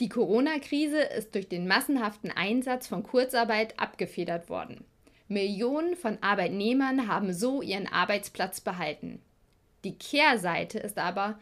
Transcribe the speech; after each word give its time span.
Die 0.00 0.08
Corona-Krise 0.08 0.98
ist 0.98 1.34
durch 1.34 1.46
den 1.46 1.68
massenhaften 1.68 2.30
Einsatz 2.30 2.86
von 2.86 3.02
Kurzarbeit 3.02 3.78
abgefedert 3.78 4.48
worden. 4.48 4.84
Millionen 5.28 5.94
von 5.94 6.16
Arbeitnehmern 6.22 7.06
haben 7.06 7.34
so 7.34 7.60
ihren 7.60 7.86
Arbeitsplatz 7.86 8.62
behalten. 8.62 9.20
Die 9.84 9.98
Kehrseite 9.98 10.78
ist 10.78 10.98
aber, 10.98 11.38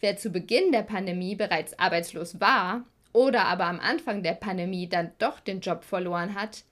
wer 0.00 0.16
zu 0.16 0.30
Beginn 0.30 0.72
der 0.72 0.82
Pandemie 0.82 1.36
bereits 1.36 1.78
arbeitslos 1.78 2.40
war 2.40 2.86
oder 3.12 3.44
aber 3.44 3.66
am 3.66 3.78
Anfang 3.78 4.22
der 4.22 4.32
Pandemie 4.32 4.88
dann 4.88 5.12
doch 5.18 5.38
den 5.38 5.60
Job 5.60 5.84
verloren 5.84 6.34
hat, 6.34 6.64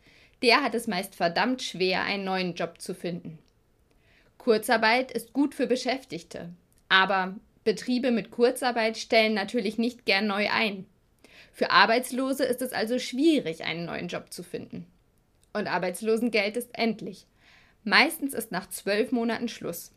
der 0.42 0.62
hat 0.62 0.74
es 0.74 0.86
meist 0.86 1.14
verdammt 1.14 1.62
schwer, 1.62 2.02
einen 2.02 2.24
neuen 2.24 2.54
Job 2.54 2.80
zu 2.80 2.94
finden. 2.94 3.38
Kurzarbeit 4.38 5.12
ist 5.12 5.34
gut 5.34 5.54
für 5.54 5.66
Beschäftigte, 5.66 6.48
aber 6.88 7.34
Betriebe 7.62 8.10
mit 8.10 8.30
Kurzarbeit 8.30 8.96
stellen 8.96 9.34
natürlich 9.34 9.76
nicht 9.76 10.06
gern 10.06 10.26
neu 10.26 10.48
ein. 10.50 10.86
Für 11.56 11.70
Arbeitslose 11.70 12.44
ist 12.44 12.60
es 12.60 12.74
also 12.74 12.98
schwierig, 12.98 13.64
einen 13.64 13.86
neuen 13.86 14.08
Job 14.08 14.30
zu 14.30 14.42
finden. 14.42 14.84
Und 15.54 15.68
Arbeitslosengeld 15.68 16.54
ist 16.54 16.68
endlich. 16.74 17.26
Meistens 17.82 18.34
ist 18.34 18.52
nach 18.52 18.68
zwölf 18.68 19.10
Monaten 19.10 19.48
Schluss. 19.48 19.90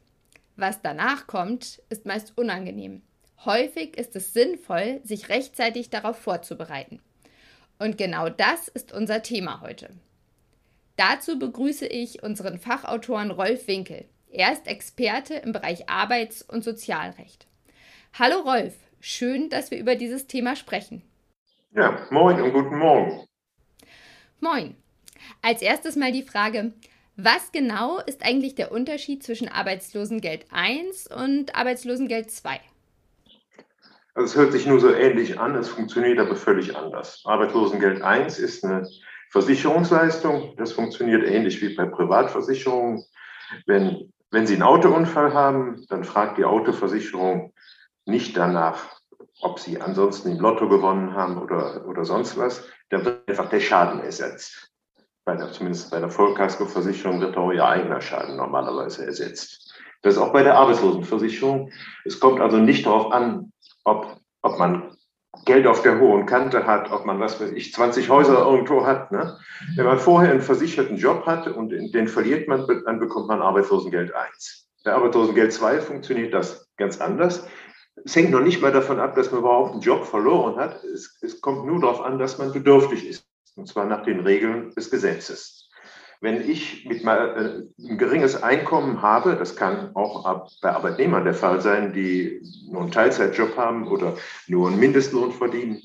Was 0.55 0.81
danach 0.81 1.27
kommt, 1.27 1.81
ist 1.89 2.05
meist 2.05 2.37
unangenehm. 2.37 3.01
Häufig 3.43 3.97
ist 3.97 4.15
es 4.15 4.31
sinnvoll, 4.31 5.01
sich 5.03 5.27
rechtzeitig 5.27 5.89
darauf 5.89 6.17
vorzubereiten. 6.17 7.01
Und 7.77 7.97
genau 7.97 8.29
das 8.29 8.69
ist 8.69 8.93
unser 8.93 9.21
Thema 9.21 9.59
heute. 9.59 9.89
Dazu 10.95 11.37
begrüße 11.37 11.87
ich 11.87 12.23
unseren 12.23 12.57
Fachautoren 12.57 13.31
Rolf 13.31 13.67
Winkel. 13.67 14.05
Er 14.31 14.53
ist 14.53 14.65
Experte 14.65 15.33
im 15.33 15.51
Bereich 15.51 15.89
Arbeits- 15.89 16.41
und 16.41 16.63
Sozialrecht. 16.63 17.47
Hallo 18.17 18.39
Rolf, 18.39 18.75
schön, 19.01 19.49
dass 19.49 19.71
wir 19.71 19.77
über 19.77 19.95
dieses 19.95 20.25
Thema 20.25 20.55
sprechen. 20.55 21.03
Ja, 21.71 22.07
moin 22.09 22.41
und 22.41 22.51
guten 22.51 22.77
Morgen. 22.77 23.27
Moin. 24.39 24.75
Als 25.43 25.61
erstes 25.61 25.95
mal 25.95 26.11
die 26.11 26.23
Frage, 26.23 26.73
was 27.15 27.51
genau 27.51 27.99
ist 27.99 28.25
eigentlich 28.25 28.55
der 28.55 28.71
Unterschied 28.71 29.21
zwischen 29.21 29.49
Arbeitslosengeld 29.49 30.47
1 30.51 31.07
und 31.07 31.55
Arbeitslosengeld 31.55 32.31
2? 32.31 32.59
Also 34.15 34.25
es 34.25 34.35
hört 34.35 34.51
sich 34.51 34.65
nur 34.65 34.79
so 34.79 34.91
ähnlich 34.91 35.39
an, 35.39 35.55
es 35.55 35.69
funktioniert 35.69 36.17
aber 36.17 36.35
völlig 36.35 36.75
anders. 36.75 37.21
Arbeitslosengeld 37.25 38.01
1 38.01 38.39
ist 38.39 38.65
eine 38.65 38.89
Versicherungsleistung, 39.29 40.55
das 40.57 40.71
funktioniert 40.71 41.23
ähnlich 41.23 41.61
wie 41.61 41.75
bei 41.75 41.85
Privatversicherungen. 41.85 43.03
Wenn, 43.67 44.11
wenn 44.31 44.47
Sie 44.47 44.55
einen 44.55 44.63
Autounfall 44.63 45.33
haben, 45.33 45.85
dann 45.89 46.03
fragt 46.03 46.39
die 46.39 46.45
Autoversicherung 46.45 47.53
nicht 48.05 48.35
danach, 48.35 48.98
ob 49.41 49.59
sie 49.59 49.79
ansonsten 49.79 50.31
im 50.31 50.39
Lotto 50.39 50.67
gewonnen 50.67 51.13
haben 51.13 51.37
oder, 51.37 51.85
oder 51.87 52.05
sonst 52.05 52.37
was, 52.37 52.63
da 52.89 53.03
wird 53.03 53.27
einfach 53.29 53.49
der 53.49 53.59
Schaden 53.59 54.01
ersetzt. 54.01 54.71
Bei 55.25 55.35
der, 55.35 55.51
zumindest 55.51 55.91
bei 55.91 55.99
der 55.99 56.09
Vollkaskoversicherung 56.09 57.21
wird 57.21 57.37
auch 57.37 57.51
ihr 57.51 57.65
eigener 57.65 58.01
Schaden 58.01 58.35
normalerweise 58.35 59.05
ersetzt. 59.05 59.73
Das 60.01 60.15
ist 60.15 60.19
auch 60.19 60.33
bei 60.33 60.43
der 60.43 60.55
Arbeitslosenversicherung. 60.55 61.71
Es 62.05 62.19
kommt 62.19 62.41
also 62.41 62.57
nicht 62.57 62.85
darauf 62.85 63.11
an, 63.11 63.51
ob, 63.83 64.17
ob 64.41 64.57
man 64.57 64.95
Geld 65.45 65.67
auf 65.67 65.83
der 65.83 65.99
hohen 65.99 66.25
Kante 66.25 66.65
hat, 66.65 66.91
ob 66.91 67.05
man, 67.05 67.19
was 67.19 67.39
weiß 67.39 67.51
ich, 67.51 67.73
20 67.73 68.09
Häuser 68.09 68.45
irgendwo 68.45 68.85
hat. 68.85 69.11
Ne? 69.11 69.37
Wenn 69.75 69.85
man 69.85 69.99
vorher 69.99 70.31
einen 70.31 70.41
versicherten 70.41 70.97
Job 70.97 71.25
hat 71.25 71.47
und 71.47 71.69
den 71.69 72.07
verliert 72.07 72.47
man, 72.47 72.65
dann 72.85 72.99
bekommt 72.99 73.27
man 73.27 73.41
Arbeitslosengeld 73.41 74.13
1. 74.13 74.67
Bei 74.83 74.93
Arbeitslosengeld 74.93 75.53
2 75.53 75.81
funktioniert 75.81 76.33
das 76.33 76.67
ganz 76.77 76.99
anders 76.99 77.45
es 78.05 78.15
hängt 78.15 78.31
noch 78.31 78.41
nicht 78.41 78.61
mal 78.61 78.71
davon 78.71 78.99
ab, 78.99 79.15
dass 79.15 79.31
man 79.31 79.41
überhaupt 79.41 79.73
einen 79.73 79.81
Job 79.81 80.05
verloren 80.05 80.57
hat. 80.57 80.83
Es, 80.83 81.17
es 81.21 81.41
kommt 81.41 81.65
nur 81.65 81.79
darauf 81.79 82.01
an, 82.01 82.19
dass 82.19 82.37
man 82.37 82.51
bedürftig 82.51 83.07
ist. 83.07 83.25
Und 83.55 83.67
zwar 83.67 83.85
nach 83.85 84.03
den 84.03 84.21
Regeln 84.21 84.71
des 84.75 84.89
Gesetzes. 84.89 85.69
Wenn 86.21 86.49
ich 86.49 86.85
mit 86.85 87.03
mal 87.03 87.67
äh, 87.79 87.91
ein 87.91 87.97
geringes 87.97 88.41
Einkommen 88.41 89.01
habe, 89.01 89.35
das 89.35 89.55
kann 89.55 89.95
auch 89.95 90.49
bei 90.61 90.71
Arbeitnehmern 90.71 91.23
der 91.23 91.33
Fall 91.33 91.61
sein, 91.61 91.93
die 91.93 92.41
nur 92.69 92.81
einen 92.81 92.91
Teilzeitjob 92.91 93.55
haben 93.55 93.87
oder 93.87 94.15
nur 94.47 94.67
einen 94.67 94.79
Mindestlohn 94.79 95.31
verdienen, 95.31 95.81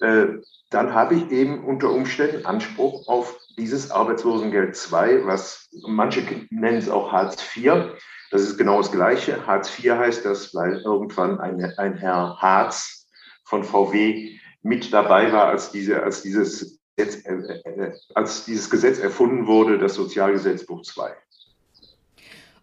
äh, 0.00 0.26
dann 0.70 0.94
habe 0.94 1.14
ich 1.14 1.30
eben 1.30 1.64
unter 1.64 1.90
Umständen 1.90 2.46
Anspruch 2.46 3.06
auf 3.08 3.38
dieses 3.58 3.90
Arbeitslosengeld 3.90 4.76
II, 4.90 5.26
was 5.26 5.68
manche 5.86 6.22
nennen 6.50 6.78
es 6.78 6.88
auch 6.88 7.12
Hartz 7.12 7.36
IV. 7.56 7.92
Das 8.30 8.42
ist 8.42 8.56
genau 8.56 8.78
das 8.78 8.92
Gleiche. 8.92 9.46
Hartz 9.46 9.76
IV 9.78 9.92
heißt 9.92 10.24
das, 10.24 10.54
weil 10.54 10.80
irgendwann 10.84 11.40
ein, 11.40 11.62
ein 11.78 11.96
Herr 11.96 12.36
Harz 12.40 13.08
von 13.44 13.64
VW 13.64 14.38
mit 14.62 14.92
dabei 14.92 15.32
war, 15.32 15.46
als, 15.46 15.72
diese, 15.72 16.02
als, 16.02 16.22
dieses 16.22 16.80
Gesetz, 16.96 17.24
äh, 17.24 17.32
äh, 17.32 17.92
als 18.14 18.44
dieses 18.44 18.70
Gesetz 18.70 18.98
erfunden 18.98 19.46
wurde, 19.46 19.78
das 19.78 19.94
Sozialgesetzbuch 19.94 20.82
II. 20.96 21.12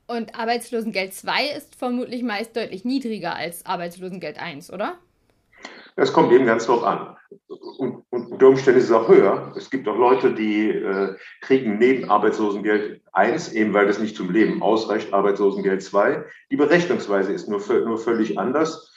Und 0.08 0.40
Arbeitslosengeld 0.40 1.12
II 1.12 1.58
ist 1.58 1.76
vermutlich 1.76 2.24
meist 2.24 2.56
deutlich 2.56 2.86
niedriger 2.86 3.36
als 3.36 3.66
Arbeitslosengeld 3.66 4.38
I, 4.38 4.62
oder? 4.72 4.98
Es 5.98 6.14
kommt 6.14 6.32
eben 6.32 6.46
ganz 6.46 6.68
drauf 6.68 6.84
an. 6.84 7.18
Und, 7.50 8.04
und 8.12 8.28
unter 8.28 8.48
Umständen 8.48 8.80
ist 8.80 8.86
es 8.86 8.92
auch 8.92 9.08
höher. 9.08 9.52
Es 9.58 9.70
gibt 9.72 9.88
auch 9.88 9.98
Leute, 9.98 10.32
die 10.34 10.70
äh, 10.70 11.16
kriegen 11.42 11.80
neben 11.80 12.10
Arbeitslosengeld 12.10 13.02
1, 13.14 13.54
eben 13.54 13.74
weil 13.74 13.88
das 13.88 14.00
nicht 14.00 14.16
zum 14.16 14.30
Leben 14.30 14.62
ausreicht, 14.62 15.12
Arbeitslosengeld 15.12 15.82
2. 15.82 16.24
Die 16.52 16.56
Berechnungsweise 16.56 17.34
ist 17.34 17.50
nur, 17.50 17.62
nur 17.84 17.98
völlig 17.98 18.38
anders. 18.38 18.94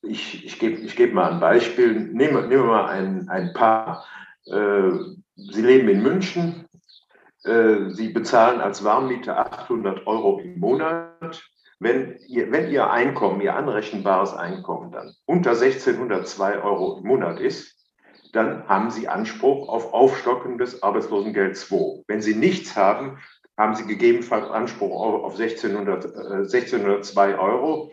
Ich, 0.00 0.46
ich 0.46 0.58
gebe 0.58 0.80
ich 0.80 0.96
geb 0.96 1.12
mal 1.12 1.32
ein 1.32 1.40
Beispiel. 1.40 1.92
Nehmen, 1.92 2.48
nehmen 2.48 2.62
wir 2.62 2.64
mal 2.64 2.86
ein, 2.86 3.28
ein 3.28 3.52
Paar. 3.52 4.06
Äh, 4.46 4.90
sie 5.36 5.62
leben 5.62 5.88
in 5.88 6.02
München. 6.02 6.66
Äh, 7.44 7.90
sie 7.90 8.08
bezahlen 8.08 8.62
als 8.62 8.82
Warmmieter 8.82 9.38
800 9.38 10.06
Euro 10.06 10.40
im 10.40 10.58
Monat 10.58 11.42
wenn 11.80 12.18
ihr, 12.26 12.50
wenn 12.50 12.70
Ihr 12.70 12.90
Einkommen, 12.90 13.40
Ihr 13.40 13.54
anrechenbares 13.54 14.34
Einkommen 14.34 14.90
dann 14.90 15.14
unter 15.26 15.50
1602 15.50 16.62
Euro 16.62 16.98
im 16.98 17.06
Monat 17.06 17.40
ist, 17.40 17.76
dann 18.32 18.68
haben 18.68 18.90
Sie 18.90 19.08
Anspruch 19.08 19.68
auf 19.68 19.92
Aufstocken 19.92 20.58
des 20.58 20.82
Arbeitslosengeld 20.82 21.56
2. 21.56 22.04
Wenn 22.06 22.20
Sie 22.20 22.34
nichts 22.34 22.76
haben, 22.76 23.18
haben 23.56 23.74
Sie 23.74 23.86
gegebenenfalls 23.86 24.50
Anspruch 24.50 24.92
auf 25.00 25.38
1600, 25.38 26.04
äh, 26.04 26.08
1602 26.46 27.38
Euro. 27.38 27.92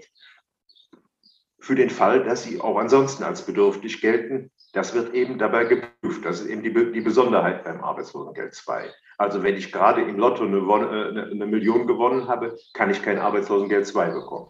Für 1.60 1.76
den 1.76 1.90
Fall, 1.90 2.24
dass 2.24 2.44
Sie 2.44 2.60
auch 2.62 2.78
ansonsten 2.78 3.24
als 3.24 3.46
bedürftig 3.46 4.02
gelten, 4.02 4.52
das 4.76 4.94
wird 4.94 5.14
eben 5.14 5.40
dabei 5.40 5.64
geprüft. 5.64 6.26
Das 6.26 6.42
ist 6.42 6.48
eben 6.48 6.62
die, 6.62 6.92
die 6.92 7.02
Besonderheit 7.02 7.64
beim 7.64 7.82
Arbeitslosengeld 7.82 8.54
2. 8.54 8.90
Also 9.18 9.42
wenn 9.42 9.56
ich 9.56 9.72
gerade 9.72 10.02
im 10.02 10.18
Lotto 10.18 10.44
eine, 10.44 10.58
äh, 10.58 11.32
eine, 11.32 11.46
Million 11.46 11.88
gewonnen 11.88 12.28
habe, 12.28 12.58
kann 12.74 12.90
ich 12.90 13.02
kein 13.02 13.18
Arbeitslosengeld 13.18 13.88
2 13.88 14.10
bekommen. 14.10 14.50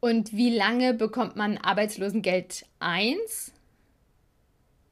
Und 0.00 0.32
wie 0.34 0.54
lange 0.54 0.92
bekommt 0.92 1.36
man 1.36 1.56
Arbeitslosengeld 1.56 2.66
1? 2.80 3.52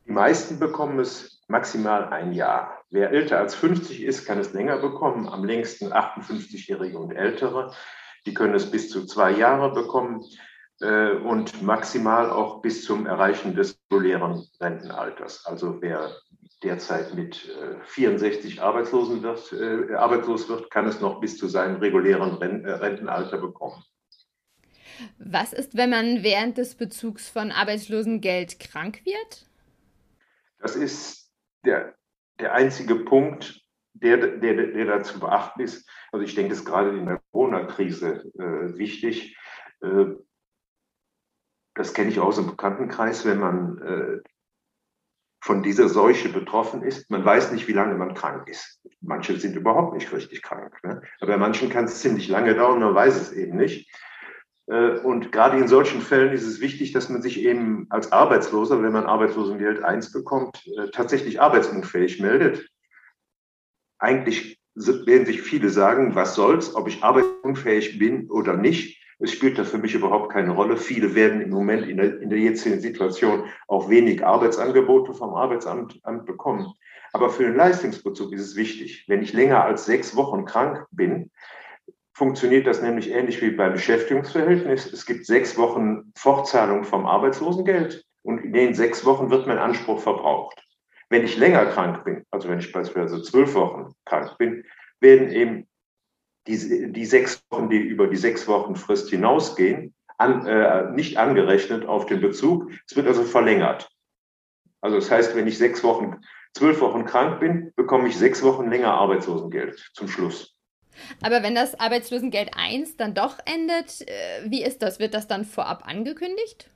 Die 0.06 0.12
meisten 0.12 0.58
bekommen 0.58 0.98
es 0.98 1.42
maximal 1.48 2.08
ein 2.08 2.32
Jahr. 2.32 2.82
Wer 2.90 3.10
älter 3.10 3.38
als 3.38 3.54
50 3.54 4.02
ist, 4.02 4.24
kann 4.24 4.38
es 4.38 4.54
länger 4.54 4.78
bekommen. 4.78 5.28
Am 5.28 5.44
längsten 5.44 5.92
58-Jährige 5.92 6.98
und 6.98 7.12
Ältere. 7.12 7.74
Die 8.24 8.32
können 8.32 8.54
es 8.54 8.70
bis 8.70 8.88
zu 8.88 9.04
zwei 9.04 9.32
Jahre 9.32 9.74
bekommen. 9.74 10.24
Äh, 10.80 11.12
und 11.12 11.62
maximal 11.62 12.30
auch 12.30 12.60
bis 12.60 12.84
zum 12.84 13.06
Erreichen 13.06 13.54
des 13.54 13.78
regulären 13.90 14.46
Rentenalters. 14.60 15.46
Also 15.46 15.80
wer 15.80 16.10
derzeit 16.62 17.14
mit 17.14 17.50
64 17.84 18.58
äh, 18.58 18.60
Arbeitslosen 18.60 19.22
wird, 19.22 19.52
äh, 19.52 19.94
arbeitslos 19.94 20.48
wird, 20.48 20.70
kann 20.70 20.86
es 20.86 21.00
noch 21.00 21.20
bis 21.20 21.38
zu 21.38 21.48
seinem 21.48 21.76
regulären 21.76 22.34
Rentenalter 22.34 23.38
bekommen. 23.38 23.82
Was 25.18 25.52
ist, 25.52 25.76
wenn 25.76 25.90
man 25.90 26.22
während 26.22 26.58
des 26.58 26.74
Bezugs 26.74 27.28
von 27.28 27.52
Arbeitslosengeld 27.52 28.58
krank 28.58 29.00
wird? 29.04 29.46
Das 30.58 30.76
ist 30.76 31.30
der, 31.64 31.94
der 32.38 32.52
einzige 32.54 32.96
Punkt, 32.96 33.62
der, 33.94 34.16
der, 34.18 34.72
der 34.72 34.84
da 34.84 35.02
zu 35.02 35.20
beachten 35.20 35.60
ist. 35.62 35.88
Also 36.12 36.24
ich 36.24 36.34
denke, 36.34 36.52
es 36.52 36.60
ist 36.60 36.64
gerade 36.66 36.90
in 36.90 37.06
der 37.06 37.20
Corona-Krise 37.32 38.30
äh, 38.38 38.78
wichtig. 38.78 39.36
Äh, 39.82 40.16
das 41.76 41.92
kenne 41.94 42.10
ich 42.10 42.18
aus 42.18 42.36
dem 42.36 42.46
Bekanntenkreis, 42.46 43.24
wenn 43.24 43.38
man 43.38 43.78
äh, 43.78 44.20
von 45.40 45.62
dieser 45.62 45.88
Seuche 45.88 46.30
betroffen 46.30 46.82
ist. 46.82 47.08
Man 47.10 47.24
weiß 47.24 47.52
nicht, 47.52 47.68
wie 47.68 47.72
lange 47.72 47.94
man 47.94 48.14
krank 48.14 48.48
ist. 48.48 48.80
Manche 49.00 49.38
sind 49.38 49.54
überhaupt 49.54 49.94
nicht 49.94 50.12
richtig 50.12 50.42
krank. 50.42 50.82
Ne? 50.82 51.02
Aber 51.20 51.32
bei 51.32 51.36
manchen 51.36 51.68
kann 51.68 51.84
es 51.84 52.00
ziemlich 52.00 52.28
lange 52.28 52.54
dauern, 52.54 52.80
man 52.80 52.94
weiß 52.94 53.20
es 53.20 53.32
eben 53.32 53.56
nicht. 53.56 53.94
Äh, 54.68 54.98
und 55.00 55.30
gerade 55.32 55.58
in 55.58 55.68
solchen 55.68 56.00
Fällen 56.00 56.32
ist 56.32 56.46
es 56.46 56.60
wichtig, 56.60 56.92
dass 56.92 57.10
man 57.10 57.20
sich 57.20 57.40
eben 57.40 57.86
als 57.90 58.10
Arbeitsloser, 58.10 58.82
wenn 58.82 58.92
man 58.92 59.06
Arbeitslosengeld 59.06 59.84
1 59.84 60.12
bekommt, 60.12 60.66
äh, 60.78 60.90
tatsächlich 60.90 61.40
arbeitsunfähig 61.42 62.20
meldet. 62.20 62.68
Eigentlich 63.98 64.60
werden 64.74 65.26
sich 65.26 65.42
viele 65.42 65.70
sagen, 65.70 66.14
was 66.14 66.34
soll's, 66.34 66.74
ob 66.74 66.88
ich 66.88 67.04
arbeitsunfähig 67.04 67.98
bin 67.98 68.30
oder 68.30 68.56
nicht 68.56 69.05
Es 69.18 69.32
spielt 69.32 69.58
da 69.58 69.64
für 69.64 69.78
mich 69.78 69.94
überhaupt 69.94 70.30
keine 70.30 70.52
Rolle. 70.52 70.76
Viele 70.76 71.14
werden 71.14 71.40
im 71.40 71.50
Moment 71.50 71.88
in 71.88 71.96
der, 71.96 72.20
in 72.20 72.28
der 72.28 72.38
jetzigen 72.38 72.80
Situation 72.80 73.44
auch 73.66 73.88
wenig 73.88 74.24
Arbeitsangebote 74.24 75.14
vom 75.14 75.34
Arbeitsamt 75.34 76.00
bekommen. 76.26 76.74
Aber 77.12 77.30
für 77.30 77.44
den 77.44 77.56
Leistungsbezug 77.56 78.32
ist 78.32 78.42
es 78.42 78.56
wichtig. 78.56 79.04
Wenn 79.08 79.22
ich 79.22 79.32
länger 79.32 79.64
als 79.64 79.86
sechs 79.86 80.16
Wochen 80.16 80.44
krank 80.44 80.86
bin, 80.90 81.30
funktioniert 82.12 82.66
das 82.66 82.82
nämlich 82.82 83.10
ähnlich 83.10 83.40
wie 83.40 83.50
beim 83.50 83.72
Beschäftigungsverhältnis. 83.72 84.92
Es 84.92 85.06
gibt 85.06 85.24
sechs 85.24 85.56
Wochen 85.56 86.12
Fortzahlung 86.14 86.84
vom 86.84 87.06
Arbeitslosengeld 87.06 88.04
und 88.22 88.38
in 88.38 88.52
den 88.52 88.74
sechs 88.74 89.04
Wochen 89.04 89.30
wird 89.30 89.46
mein 89.46 89.58
Anspruch 89.58 90.00
verbraucht. 90.00 90.62
Wenn 91.08 91.24
ich 91.24 91.36
länger 91.36 91.66
krank 91.66 92.04
bin, 92.04 92.24
also 92.30 92.48
wenn 92.48 92.58
ich 92.58 92.72
beispielsweise 92.72 93.22
zwölf 93.22 93.54
Wochen 93.54 93.92
krank 94.04 94.36
bin, 94.38 94.64
werden 95.00 95.30
eben 95.30 95.68
die, 96.46 96.92
die 96.92 97.04
sechs 97.04 97.42
Wochen, 97.50 97.68
die 97.68 97.78
über 97.78 98.06
die 98.06 98.16
sechs 98.16 98.46
Wochen 98.46 98.76
Frist 98.76 99.10
hinausgehen, 99.10 99.94
an, 100.18 100.46
äh, 100.46 100.90
nicht 100.92 101.18
angerechnet 101.18 101.86
auf 101.86 102.06
den 102.06 102.20
Bezug. 102.20 102.70
Es 102.88 102.96
wird 102.96 103.06
also 103.06 103.24
verlängert. 103.24 103.88
Also 104.80 104.96
das 104.96 105.10
heißt, 105.10 105.34
wenn 105.36 105.46
ich 105.46 105.58
sechs 105.58 105.82
Wochen, 105.82 106.20
zwölf 106.54 106.80
Wochen 106.80 107.04
krank 107.04 107.40
bin, 107.40 107.72
bekomme 107.76 108.08
ich 108.08 108.16
sechs 108.16 108.42
Wochen 108.42 108.70
länger 108.70 108.94
Arbeitslosengeld 108.94 109.90
zum 109.94 110.08
Schluss. 110.08 110.54
Aber 111.22 111.42
wenn 111.42 111.54
das 111.54 111.78
Arbeitslosengeld 111.78 112.52
1 112.56 112.96
dann 112.96 113.12
doch 113.12 113.38
endet, 113.44 114.08
äh, 114.08 114.50
wie 114.50 114.64
ist 114.64 114.82
das? 114.82 114.98
Wird 114.98 115.12
das 115.12 115.26
dann 115.26 115.44
vorab 115.44 115.86
angekündigt? 115.86 116.70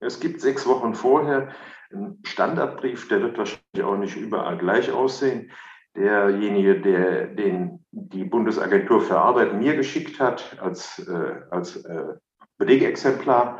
Es 0.00 0.20
gibt 0.20 0.40
sechs 0.40 0.66
Wochen 0.66 0.94
vorher 0.94 1.52
einen 1.92 2.22
Standardbrief, 2.24 3.08
der 3.08 3.20
wird 3.20 3.36
wahrscheinlich 3.36 3.82
auch 3.82 3.96
nicht 3.96 4.16
überall 4.16 4.56
gleich 4.56 4.90
aussehen 4.90 5.50
derjenige, 5.96 6.80
der 6.80 7.26
den, 7.26 7.84
die 7.90 8.24
Bundesagentur 8.24 9.00
für 9.00 9.18
Arbeit 9.18 9.54
mir 9.54 9.76
geschickt 9.76 10.20
hat 10.20 10.56
als, 10.60 10.98
äh, 11.00 11.34
als 11.50 11.76
äh, 11.84 12.14
Belegexemplar. 12.58 13.58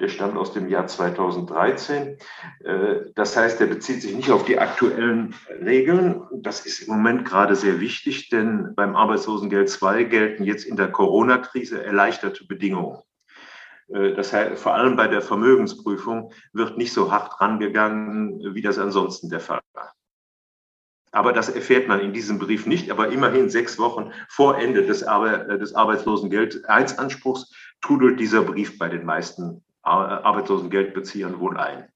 Der 0.00 0.08
stammt 0.08 0.36
aus 0.36 0.52
dem 0.52 0.68
Jahr 0.68 0.86
2013. 0.86 2.16
Äh, 2.64 2.94
das 3.14 3.36
heißt, 3.36 3.60
der 3.60 3.66
bezieht 3.66 4.02
sich 4.02 4.14
nicht 4.14 4.30
auf 4.30 4.44
die 4.44 4.58
aktuellen 4.58 5.34
Regeln. 5.48 6.22
Das 6.32 6.66
ist 6.66 6.82
im 6.82 6.94
Moment 6.94 7.24
gerade 7.24 7.54
sehr 7.54 7.80
wichtig, 7.80 8.28
denn 8.28 8.74
beim 8.74 8.96
Arbeitslosengeld 8.96 9.76
II 9.80 10.04
gelten 10.06 10.44
jetzt 10.44 10.64
in 10.64 10.76
der 10.76 10.90
Corona-Krise 10.90 11.84
erleichterte 11.84 12.44
Bedingungen. 12.46 12.98
Äh, 13.88 14.14
das 14.14 14.32
heißt, 14.32 14.60
vor 14.60 14.74
allem 14.74 14.96
bei 14.96 15.08
der 15.08 15.22
Vermögensprüfung 15.22 16.32
wird 16.52 16.76
nicht 16.76 16.92
so 16.92 17.12
hart 17.12 17.40
rangegangen, 17.40 18.54
wie 18.54 18.62
das 18.62 18.78
ansonsten 18.78 19.30
der 19.30 19.40
Fall 19.40 19.60
war. 19.74 19.93
Aber 21.14 21.32
das 21.32 21.48
erfährt 21.48 21.86
man 21.86 22.00
in 22.00 22.12
diesem 22.12 22.40
Brief 22.40 22.66
nicht. 22.66 22.90
Aber 22.90 23.08
immerhin 23.08 23.48
sechs 23.48 23.78
Wochen 23.78 24.12
vor 24.28 24.58
Ende 24.58 24.84
des, 24.84 25.04
Ar 25.04 25.48
äh, 25.48 25.58
des 25.58 25.74
Arbeitslosengeld-1-Anspruchs 25.74 27.54
trudelt 27.80 28.18
dieser 28.18 28.42
Brief 28.42 28.78
bei 28.78 28.88
den 28.88 29.04
meisten 29.04 29.62
Arbeitslosengeldbeziehern 29.82 31.38
wohl 31.38 31.56
ein. 31.58 31.88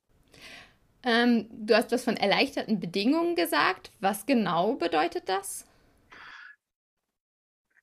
Ähm, 1.03 1.47
du 1.51 1.75
hast 1.75 1.91
was 1.91 2.05
von 2.05 2.17
erleichterten 2.17 2.79
Bedingungen 2.79 3.35
gesagt. 3.35 3.91
Was 4.01 4.27
genau 4.27 4.75
bedeutet 4.75 5.29
das? 5.29 5.65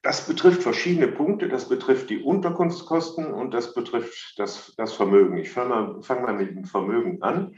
Das 0.04 0.28
betrifft 0.28 0.62
verschiedene 0.64 1.08
Punkte. 1.08 1.50
Das 1.50 1.68
betrifft 1.68 2.12
die 2.12 2.22
Unterkunftskosten 2.22 3.34
und 3.34 3.54
das 3.54 3.74
betrifft 3.74 4.36
das, 4.38 4.74
das 4.78 4.94
Vermögen. 4.94 5.38
Ich 5.38 5.50
fange 5.50 5.70
mal, 5.70 6.02
fang 6.04 6.22
mal 6.22 6.34
mit 6.34 6.52
dem 6.52 6.66
Vermögen 6.66 7.24
an. 7.24 7.56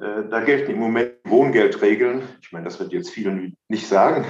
Äh, 0.00 0.28
da 0.30 0.40
gelten 0.40 0.72
im 0.72 0.78
Moment 0.78 1.14
Wohngeldregeln. 1.24 2.22
Ich 2.40 2.52
meine, 2.52 2.64
das 2.64 2.78
wird 2.78 2.92
jetzt 2.92 3.10
vielen 3.10 3.56
nicht 3.68 3.88
sagen, 3.88 4.24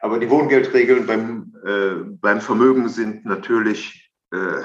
aber 0.00 0.18
die 0.18 0.28
Wohngeldregeln 0.28 1.06
beim, 1.06 1.54
äh, 1.64 2.04
beim 2.20 2.40
Vermögen 2.40 2.88
sind 2.88 3.24
natürlich 3.24 4.10
äh, 4.32 4.62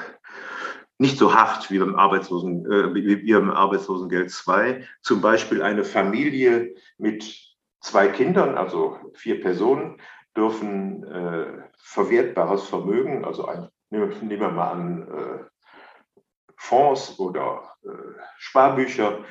nicht 0.98 1.18
so 1.18 1.34
hart 1.34 1.70
wie 1.70 1.78
beim, 1.78 1.96
Arbeitslosen, 1.96 2.66
äh, 2.66 2.94
wie 2.94 3.34
beim 3.34 3.52
Arbeitslosengeld 3.52 4.32
2. 4.32 4.84
Zum 5.02 5.22
Beispiel 5.22 5.62
eine 5.62 5.84
Familie 5.84 6.74
mit 6.98 7.38
zwei 7.82 8.08
Kindern, 8.08 8.58
also 8.58 8.98
vier 9.14 9.40
Personen, 9.42 10.02
dürfen 10.36 11.04
äh, 11.04 11.64
verwertbares 11.78 12.64
Vermögen, 12.64 13.24
also 13.24 13.48
ein, 13.48 13.70
nehmen, 13.92 14.30
wir 14.30 14.50
mal 14.50 14.72
an, 14.72 15.08
äh, 15.08 15.46
Fonds 16.62 17.18
oder 17.20 17.64
Sparbücher, 18.38 19.24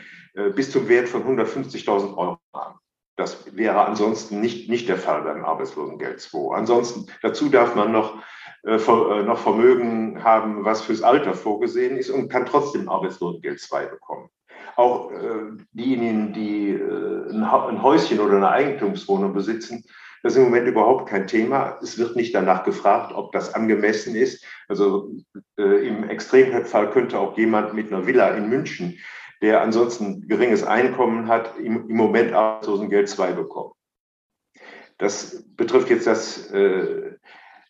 bis 0.54 0.70
zum 0.70 0.88
Wert 0.88 1.08
von 1.08 1.24
150.000 1.24 2.16
Euro 2.16 2.38
haben. 2.54 2.78
Das 3.18 3.44
wäre 3.56 3.84
ansonsten 3.84 4.40
nicht, 4.40 4.70
nicht 4.70 4.88
der 4.88 4.96
Fall 4.96 5.22
beim 5.22 5.44
Arbeitslosengeld 5.44 6.20
2. 6.20 6.54
Ansonsten, 6.54 7.06
dazu 7.20 7.48
darf 7.48 7.74
man 7.74 7.90
noch, 7.90 8.22
äh, 8.62 8.76
äh, 8.76 9.22
noch 9.24 9.38
Vermögen 9.38 10.22
haben, 10.22 10.64
was 10.64 10.82
fürs 10.82 11.02
Alter 11.02 11.34
vorgesehen 11.34 11.96
ist 11.96 12.10
und 12.10 12.28
kann 12.28 12.46
trotzdem 12.46 12.88
Arbeitslosengeld 12.88 13.58
2 13.58 13.86
bekommen. 13.86 14.28
Auch 14.76 15.10
äh, 15.10 15.50
diejenigen, 15.72 16.32
die 16.32 16.68
äh, 16.70 17.30
ein, 17.32 17.42
ein 17.42 17.82
Häuschen 17.82 18.20
oder 18.20 18.36
eine 18.36 18.50
Eigentumswohnung 18.50 19.34
besitzen, 19.34 19.82
das 20.22 20.34
ist 20.34 20.38
im 20.38 20.44
Moment 20.44 20.68
überhaupt 20.68 21.08
kein 21.08 21.26
Thema. 21.26 21.76
Es 21.82 21.98
wird 21.98 22.14
nicht 22.14 22.34
danach 22.36 22.62
gefragt, 22.62 23.12
ob 23.12 23.32
das 23.32 23.52
angemessen 23.52 24.14
ist. 24.14 24.44
Also 24.68 25.10
äh, 25.58 25.88
im 25.88 26.08
Extremfall 26.08 26.90
könnte 26.90 27.18
auch 27.18 27.36
jemand 27.36 27.74
mit 27.74 27.92
einer 27.92 28.06
Villa 28.06 28.28
in 28.30 28.48
München 28.48 28.98
der 29.40 29.62
ansonsten 29.62 30.26
geringes 30.28 30.64
Einkommen 30.64 31.28
hat, 31.28 31.58
im, 31.58 31.88
im 31.88 31.96
Moment 31.96 32.32
Arbeitslosengeld 32.32 33.08
2 33.08 33.32
bekommen. 33.32 33.72
Das 34.98 35.44
betrifft 35.56 35.90
jetzt 35.90 36.06
das, 36.06 36.50
äh, 36.50 37.14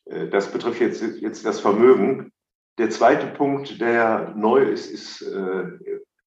äh, 0.06 0.28
das 0.30 0.50
betrifft 0.50 0.80
jetzt, 0.80 1.02
jetzt 1.20 1.44
das 1.44 1.60
Vermögen. 1.60 2.32
Der 2.78 2.90
zweite 2.90 3.26
Punkt, 3.26 3.80
der 3.80 4.34
neu 4.34 4.62
ist, 4.62 4.90
ist 4.90 5.22
äh, 5.22 5.64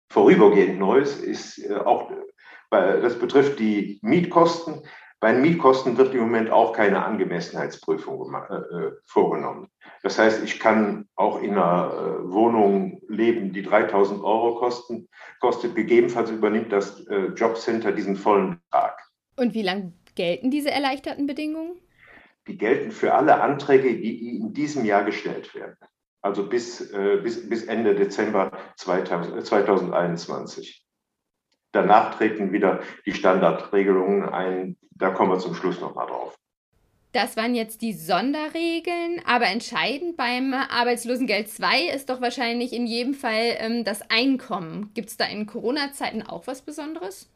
vorübergehend 0.10 0.78
neu 0.78 1.00
ist, 1.00 1.58
äh, 1.60 1.76
auch, 1.76 2.12
das 2.70 3.20
betrifft 3.20 3.60
die 3.60 4.00
Mietkosten. 4.02 4.82
Bei 5.22 5.34
den 5.34 5.44
Mietkosten 5.44 5.98
wird 5.98 6.16
im 6.16 6.22
Moment 6.22 6.50
auch 6.50 6.74
keine 6.74 7.06
Angemessenheitsprüfung 7.06 8.34
äh, 8.34 8.56
äh, 8.56 8.92
vorgenommen. 9.06 9.68
Das 10.02 10.18
heißt, 10.18 10.44
ich 10.44 10.60
kann 10.60 11.08
auch 11.16 11.40
in 11.44 11.52
einer 11.52 11.94
äh, 11.94 12.32
Wohnung 12.32 13.00
leben, 13.08 13.54
die 13.54 13.62
3000 13.62 14.24
Euro 14.24 14.56
kosten, 14.56 15.08
kostet. 15.40 15.76
Gegebenenfalls 15.76 16.32
übernimmt 16.32 16.72
das 16.72 17.06
äh, 17.06 17.28
Jobcenter 17.36 17.92
diesen 17.92 18.16
vollen 18.16 18.60
Betrag. 18.72 19.00
Und 19.36 19.54
wie 19.54 19.62
lange 19.62 19.94
gelten 20.16 20.50
diese 20.50 20.72
erleichterten 20.72 21.28
Bedingungen? 21.28 21.80
Die 22.48 22.58
gelten 22.58 22.90
für 22.90 23.14
alle 23.14 23.42
Anträge, 23.42 23.96
die 23.96 24.38
in 24.38 24.54
diesem 24.54 24.86
Jahr 24.86 25.04
gestellt 25.04 25.54
werden. 25.54 25.78
Also 26.24 26.50
bis, 26.50 26.92
bis, 27.24 27.50
bis 27.50 27.64
Ende 27.64 27.96
Dezember 27.96 28.52
2000, 28.78 29.46
2021. 29.46 30.84
Danach 31.72 32.16
treten 32.16 32.52
wieder 32.52 32.82
die 33.06 33.14
Standardregelungen 33.14 34.28
ein. 34.28 34.78
Da 34.92 35.10
kommen 35.10 35.32
wir 35.32 35.40
zum 35.40 35.56
Schluss 35.56 35.80
nochmal 35.80 36.08
drauf. 36.08 36.36
Das 37.14 37.36
waren 37.36 37.56
jetzt 37.56 37.82
die 37.82 37.92
Sonderregeln, 37.92 39.22
aber 39.26 39.48
entscheidend 39.48 40.16
beim 40.16 40.54
Arbeitslosengeld 40.54 41.50
2 41.50 41.94
ist 41.94 42.10
doch 42.10 42.22
wahrscheinlich 42.22 42.72
in 42.72 42.88
jedem 42.88 43.14
Fall 43.14 43.56
ähm, 43.58 43.84
das 43.84 44.02
Einkommen. 44.10 44.92
Gibt 44.94 45.10
es 45.10 45.18
da 45.18 45.26
in 45.26 45.46
Corona-Zeiten 45.46 46.22
auch 46.22 46.48
was 46.48 46.62
Besonderes? 46.62 47.30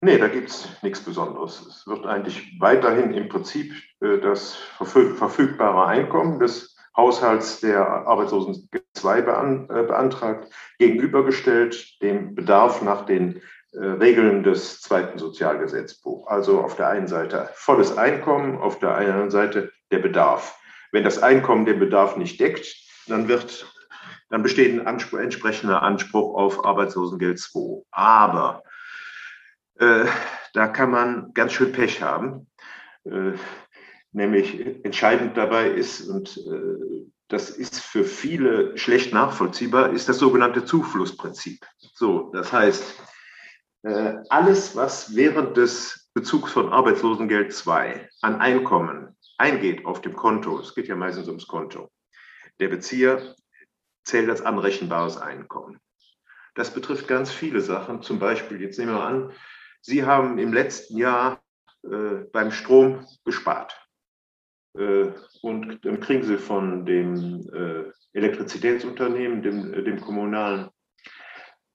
Nee, 0.00 0.18
da 0.18 0.26
gibt 0.26 0.48
es 0.48 0.68
nichts 0.82 1.00
Besonderes. 1.00 1.60
Es 1.60 1.86
wird 1.86 2.06
eigentlich 2.06 2.58
weiterhin 2.58 3.12
im 3.12 3.28
Prinzip 3.28 3.72
äh, 4.00 4.18
das 4.18 4.54
verfügbare 4.54 5.86
Einkommen 5.86 6.40
des 6.40 6.74
Haushalts 6.96 7.60
der 7.60 7.86
Arbeitslosengeld 7.86 8.84
2 8.94 9.22
bean 9.22 9.68
äh, 9.70 9.82
beantragt, 9.84 10.52
gegenübergestellt 10.78 12.00
dem 12.02 12.34
Bedarf 12.34 12.82
nach 12.82 13.06
den 13.06 13.40
äh, 13.72 13.78
Regeln 13.78 14.42
des 14.42 14.80
zweiten 14.80 15.18
Sozialgesetzbuchs. 15.18 16.28
Also 16.28 16.60
auf 16.60 16.76
der 16.76 16.88
einen 16.88 17.06
Seite 17.06 17.50
volles 17.54 17.96
Einkommen, 17.96 18.58
auf 18.58 18.78
der 18.78 18.96
anderen 18.96 19.30
Seite 19.30 19.72
der 19.90 20.00
Bedarf. 20.00 20.58
Wenn 20.92 21.04
das 21.04 21.22
Einkommen 21.22 21.66
den 21.66 21.78
Bedarf 21.78 22.16
nicht 22.16 22.40
deckt, 22.40 22.74
dann 23.06 23.28
wird, 23.28 23.66
dann 24.28 24.42
besteht 24.42 24.72
ein 24.72 24.86
Anspruch, 24.86 25.20
entsprechender 25.20 25.82
Anspruch 25.82 26.36
auf 26.36 26.64
Arbeitslosengeld 26.64 27.38
2. 27.38 27.82
Aber 27.92 28.64
äh, 29.78 30.06
da 30.52 30.66
kann 30.66 30.90
man 30.90 31.32
ganz 31.34 31.52
schön 31.52 31.72
Pech 31.72 32.02
haben. 32.02 32.48
Äh, 33.04 33.32
nämlich 34.12 34.84
entscheidend 34.84 35.36
dabei 35.36 35.68
ist, 35.68 36.08
und 36.08 36.36
äh, 36.38 37.06
das 37.28 37.50
ist 37.50 37.80
für 37.80 38.04
viele 38.04 38.76
schlecht 38.76 39.12
nachvollziehbar, 39.12 39.92
ist 39.92 40.08
das 40.08 40.18
sogenannte 40.18 40.64
Zuflussprinzip. 40.64 41.64
So, 41.94 42.30
das 42.32 42.52
heißt, 42.52 42.94
äh, 43.82 44.14
alles, 44.28 44.74
was 44.76 45.14
während 45.14 45.56
des 45.56 46.10
Bezugs 46.12 46.52
von 46.52 46.72
Arbeitslosengeld 46.72 47.52
2 47.52 48.08
an 48.20 48.40
Einkommen 48.40 49.16
eingeht 49.38 49.86
auf 49.86 50.00
dem 50.00 50.14
Konto, 50.14 50.58
es 50.58 50.74
geht 50.74 50.88
ja 50.88 50.96
meistens 50.96 51.28
ums 51.28 51.46
Konto, 51.46 51.88
der 52.58 52.68
Bezieher 52.68 53.34
zählt 54.04 54.28
als 54.28 54.42
anrechenbares 54.42 55.16
Einkommen. 55.16 55.78
Das 56.54 56.74
betrifft 56.74 57.06
ganz 57.06 57.30
viele 57.30 57.60
Sachen. 57.60 58.02
Zum 58.02 58.18
Beispiel, 58.18 58.60
jetzt 58.60 58.78
nehmen 58.78 58.92
wir 58.92 59.04
an, 59.04 59.32
Sie 59.82 60.04
haben 60.04 60.38
im 60.38 60.52
letzten 60.52 60.98
Jahr 60.98 61.40
äh, 61.84 62.24
beim 62.32 62.50
Strom 62.50 63.06
gespart. 63.24 63.79
Äh, 64.78 65.12
und 65.42 65.84
dann 65.84 66.00
kriegen 66.00 66.22
sie 66.22 66.38
von 66.38 66.84
dem 66.84 67.48
äh, 67.52 67.84
Elektrizitätsunternehmen, 68.16 69.42
dem, 69.42 69.74
äh, 69.74 69.82
dem 69.82 70.00
kommunalen, 70.00 70.68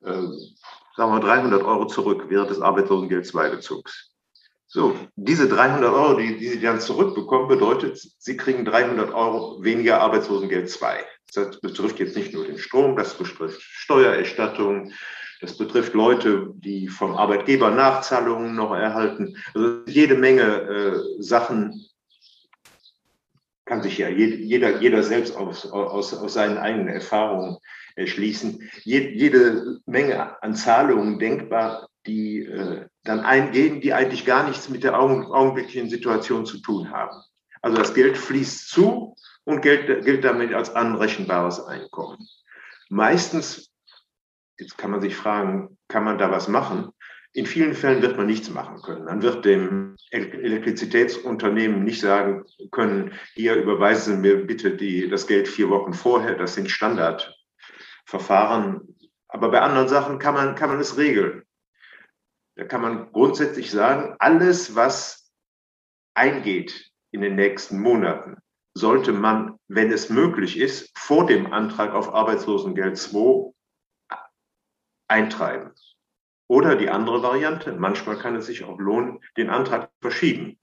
sagen 0.02 0.36
wir 0.98 1.20
300 1.20 1.64
Euro 1.64 1.88
zurück 1.88 2.26
während 2.28 2.52
des 2.52 2.62
Arbeitslosengeld 2.62 3.26
II-Bezugs. 3.34 4.12
So, 4.68 4.96
diese 5.16 5.48
300 5.48 5.92
Euro, 5.92 6.20
die, 6.20 6.38
die 6.38 6.50
Sie 6.50 6.60
dann 6.60 6.80
zurückbekommen, 6.80 7.48
bedeutet, 7.48 7.98
Sie 8.20 8.38
kriegen 8.38 8.66
300 8.66 9.12
Euro 9.14 9.64
weniger 9.64 10.02
Arbeitslosengeld 10.02 10.70
2. 10.70 11.04
Das 11.34 11.60
betrifft 11.60 12.00
jetzt 12.00 12.16
nicht 12.16 12.34
nur 12.34 12.46
den 12.46 12.60
Strom, 12.60 12.96
das 12.96 13.18
betrifft 13.18 13.62
Steuererstattung, 13.62 14.92
das 15.42 15.58
betrifft 15.58 15.94
Leute, 15.94 16.52
die 16.56 16.88
vom 16.88 17.16
Arbeitgeber 17.16 17.72
Nachzahlungen 17.72 18.56
noch 18.56 18.76
erhalten. 18.76 19.38
Also 19.54 19.80
jede 19.88 20.16
Menge 20.16 20.44
äh, 20.44 21.22
Sachen, 21.22 21.86
kann 23.66 23.82
sich 23.82 23.98
ja 23.98 24.10
jeder, 24.10 24.80
jeder 24.80 25.04
selbst 25.04 25.36
aus, 25.36 25.66
aus, 25.72 26.14
aus 26.14 26.34
seinen 26.34 26.58
eigenen 26.58 26.88
Erfahrungen 26.88 27.58
erschließen. 27.96 28.70
Jede 28.84 29.80
Menge 29.86 30.42
an 30.44 30.56
Zahlungen 30.56 31.20
denkbar, 31.20 31.90
die 32.06 32.46
äh, 32.46 32.86
dann 33.04 33.22
eingehen, 33.22 33.82
die 33.82 33.94
eigentlich 33.94 34.26
gar 34.26 34.48
nichts 34.48 34.70
mit 34.70 34.84
der 34.84 35.00
augenblicklichen 35.00 35.90
Situation 35.90 36.46
zu 36.46 36.60
tun 36.60 36.92
haben. 36.92 37.22
Also 37.62 37.78
das 37.78 37.96
Geld 37.96 38.18
fließt 38.18 38.70
zu 38.70 39.16
und 39.44 39.62
gilt, 39.62 40.06
gilt 40.06 40.24
damit 40.24 40.54
als 40.54 40.76
anrechenbares 40.76 41.60
Einkommen. 41.66 42.28
Meistens, 42.90 43.72
jetzt 44.60 44.78
kann 44.78 44.92
man 44.92 45.02
sich 45.02 45.16
fragen, 45.16 45.78
kann 45.88 46.04
man 46.04 46.20
da 46.20 46.30
was 46.30 46.48
machen? 46.48 46.92
In 47.36 47.46
vielen 47.46 47.76
Fällen 47.76 48.02
wird 48.02 48.16
man 48.16 48.28
nichts 48.28 48.50
machen 48.50 48.82
können. 48.82 49.04
Man 49.04 49.22
wird 49.22 49.44
dem 49.44 49.98
Elektrizitätsunternehmen 50.10 51.84
nicht 51.84 52.00
sagen 52.00 52.46
können, 52.72 53.12
hier 53.34 53.56
überweisen 53.56 54.16
Sie 54.16 54.22
mir 54.22 54.48
bitte 54.48 54.78
die, 54.78 55.10
das 55.10 55.28
Geld 55.28 55.50
vier 55.50 55.70
Wochen 55.70 55.94
vorher. 55.94 56.36
Das 56.36 56.56
sind 56.56 56.72
Standardverfahren. 56.72 58.96
Aber 59.28 59.52
bei 59.52 59.60
anderen 59.60 59.90
Sachen 59.90 60.18
kann 60.18 60.34
man, 60.34 60.56
kann 60.56 60.70
man 60.70 60.80
es 60.80 60.98
regeln. 60.98 61.44
Da 62.56 62.64
kann 62.64 62.82
man 62.82 63.12
grundsätzlich 63.12 63.70
sagen, 63.70 64.16
alles, 64.20 64.78
was 64.78 65.30
eingeht 66.14 66.90
in 67.12 67.20
den 67.20 67.36
nächsten 67.36 67.82
Monaten, 67.82 68.38
sollte 68.74 69.12
man, 69.12 69.60
wenn 69.68 69.92
es 69.92 70.10
möglich 70.10 70.58
ist, 70.58 70.98
vor 70.98 71.26
dem 71.26 71.52
Antrag 71.52 71.94
auf 71.94 72.14
Arbeitslosengeld 72.14 72.98
2 72.98 73.52
eintreiben. 75.10 75.74
Oder 76.48 76.76
die 76.76 76.90
andere 76.90 77.24
Variante, 77.24 77.74
manchmal 77.74 78.18
kann 78.18 78.36
es 78.36 78.46
sich 78.46 78.64
auch 78.64 78.78
lohnen, 78.80 79.20
den 79.38 79.50
Antrag 79.50 79.90
verschieben 80.02 80.60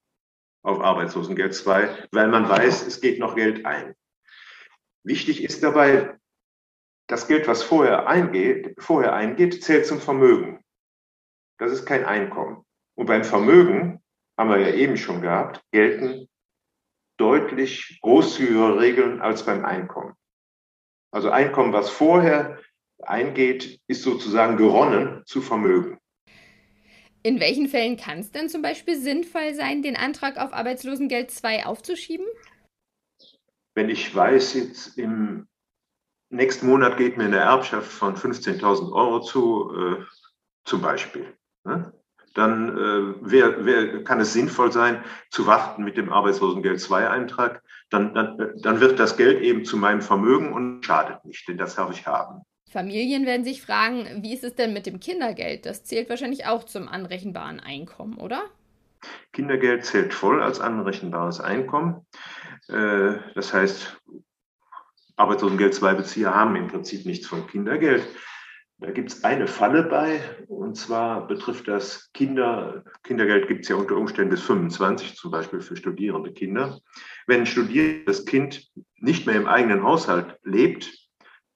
auf 0.63 0.81
Arbeitslosengeld 0.81 1.55
2, 1.55 2.09
weil 2.13 2.29
man 2.29 2.49
weiß, 2.49 2.87
es 2.87 3.01
geht 3.01 3.19
noch 3.19 3.35
Geld 3.35 3.67
ein. 3.67 3.95
Wichtig 5.03 5.43
ist 5.43 5.63
dabei, 5.63 6.19
das 7.09 7.27
Geld, 7.27 7.49
was 7.49 7.65
vorher 7.65 8.07
eingeht, 8.07 8.77
vorher 8.79 9.13
eingeht, 9.13 9.65
zählt 9.65 9.87
zum 9.87 10.01
Vermögen. 10.01 10.63
Das 11.59 11.73
ist 11.73 11.85
kein 11.85 12.05
Einkommen. 12.05 12.65
Und 12.95 13.07
beim 13.07 13.25
Vermögen, 13.25 14.01
haben 14.39 14.51
wir 14.51 14.59
ja 14.59 14.75
eben 14.75 14.97
schon 14.97 15.21
gehabt, 15.21 15.63
gelten 15.73 16.29
deutlich 17.19 17.99
großzügigere 18.03 18.81
Regeln 18.81 19.21
als 19.21 19.45
beim 19.45 19.65
Einkommen. 19.65 20.15
Also 21.13 21.31
Einkommen, 21.31 21.73
was 21.73 21.91
vorher 21.91 22.59
eingeht, 23.05 23.81
ist 23.87 24.03
sozusagen 24.03 24.57
geronnen 24.57 25.23
zu 25.27 25.41
Vermögen. 25.41 25.99
In 27.25 27.39
welchen 27.39 27.69
Fällen 27.69 27.97
kann 27.97 28.19
es 28.19 28.33
denn 28.33 28.49
zum 28.49 28.63
Beispiel 28.63 28.97
sinnvoll 28.97 29.55
sein, 29.55 29.83
den 29.83 29.97
Antrag 29.97 30.39
auf 30.39 30.53
Arbeitslosengeld 30.53 31.31
2 31.31 31.67
aufzuschieben? 31.67 32.27
Wenn 33.75 33.89
ich 33.89 34.15
weiß, 34.15 34.55
jetzt 34.55 34.99
im 34.99 35.47
nächsten 36.31 36.67
Monat 36.67 36.97
geht 36.97 37.17
mir 37.17 37.25
eine 37.25 37.39
Erbschaft 37.39 37.91
von 37.91 38.17
15.000 38.17 38.93
Euro 38.93 39.21
zu, 39.21 39.73
äh, 39.73 40.05
zum 40.65 40.83
Beispiel, 40.83 41.33
ne? 41.65 41.93
dann 42.35 42.77
äh, 42.77 43.31
wär, 43.31 43.65
wär, 43.65 44.05
kann 44.05 44.21
es 44.21 44.33
sinnvoll 44.33 44.73
sein, 44.73 45.05
zu 45.31 45.47
warten 45.47 45.85
mit 45.85 45.97
dem 45.97 46.13
Arbeitslosengeld 46.13 46.81
2-Eintrag. 46.81 47.63
Dann, 47.91 48.15
dann, 48.15 48.55
dann 48.63 48.81
wird 48.81 48.99
das 48.99 49.17
Geld 49.17 49.43
eben 49.43 49.65
zu 49.65 49.77
meinem 49.77 50.01
Vermögen 50.01 50.53
und 50.53 50.85
schadet 50.85 51.25
nicht, 51.25 51.47
denn 51.47 51.59
das 51.59 51.77
darf 51.77 51.91
ich 51.91 52.07
haben. 52.07 52.43
Familien 52.73 53.27
werden 53.27 53.45
sich 53.45 53.61
fragen, 53.61 54.23
wie 54.23 54.33
ist 54.33 54.45
es 54.45 54.55
denn 54.55 54.73
mit 54.73 54.87
dem 54.87 54.99
Kindergeld? 54.99 55.67
Das 55.67 55.85
zählt 55.85 56.09
wahrscheinlich 56.09 56.47
auch 56.47 56.65
zum 56.65 56.89
anrechenbaren 56.89 57.61
Einkommen, 57.61 58.17
oder? 58.17 58.45
Kindergeld 59.33 59.85
zählt 59.85 60.15
voll 60.15 60.43
als 60.43 60.59
anrechenbares 60.59 61.39
Einkommen. 61.39 62.07
Äh, 62.69 63.17
das 63.35 63.53
heißt, 63.53 64.01
Arbeitslosengeld 65.17 65.75
2-Bezieher 65.75 66.35
haben 66.35 66.57
im 66.57 66.69
Prinzip 66.69 67.05
nichts 67.05 67.27
von 67.27 67.47
Kindergeld. 67.47 68.07
Da 68.79 68.91
gibt 68.91 69.13
es 69.13 69.23
eine 69.23 69.47
Falle 69.47 69.85
bei, 69.85 70.21
und 70.49 70.77
zwar 70.77 71.27
betrifft 71.27 71.69
das 71.69 72.11
Kinder, 72.15 72.85
Kindergeld 73.05 73.49
gibt 73.49 73.63
es 73.63 73.69
ja 73.69 73.77
unter 73.77 73.97
Umständen 73.97 74.31
bis 74.31 74.41
25, 74.43 75.15
zum 75.15 75.31
Beispiel 75.31 75.61
für 75.61 75.77
studierende 75.77 76.33
Kinder. 76.33 76.81
Wenn 77.27 77.41
ein 77.41 77.47
studierendes 77.47 78.25
Kind 78.25 78.73
nicht 78.97 79.27
mehr 79.27 79.37
im 79.37 79.47
eigenen 79.47 79.83
Haushalt 79.83 80.39
lebt, 80.43 81.02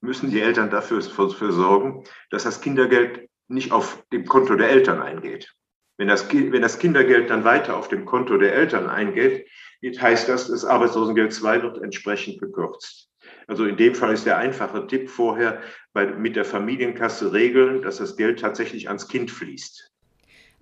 müssen 0.06 0.30
die 0.30 0.40
Eltern 0.40 0.70
dafür, 0.70 1.00
dafür 1.00 1.52
sorgen, 1.52 2.04
dass 2.30 2.44
das 2.44 2.60
Kindergeld 2.60 3.28
nicht 3.48 3.72
auf 3.72 4.02
dem 4.12 4.24
Konto 4.24 4.56
der 4.56 4.70
Eltern 4.70 5.02
eingeht. 5.02 5.52
Wenn 5.98 6.08
das, 6.08 6.32
wenn 6.32 6.62
das 6.62 6.78
Kindergeld 6.78 7.30
dann 7.30 7.44
weiter 7.44 7.76
auf 7.76 7.88
dem 7.88 8.04
Konto 8.04 8.36
der 8.38 8.54
Eltern 8.54 8.88
eingeht, 8.88 9.46
heißt 9.82 10.28
das, 10.28 10.48
das 10.48 10.64
Arbeitslosengeld 10.64 11.32
2 11.32 11.62
wird 11.62 11.82
entsprechend 11.82 12.40
gekürzt. 12.40 13.10
Also 13.46 13.64
in 13.64 13.76
dem 13.76 13.94
Fall 13.94 14.12
ist 14.12 14.26
der 14.26 14.38
einfache 14.38 14.86
Tipp 14.86 15.08
vorher 15.08 15.62
bei, 15.92 16.06
mit 16.06 16.36
der 16.36 16.44
Familienkasse 16.44 17.32
regeln, 17.32 17.82
dass 17.82 17.98
das 17.98 18.16
Geld 18.16 18.40
tatsächlich 18.40 18.88
ans 18.88 19.08
Kind 19.08 19.30
fließt. 19.30 19.92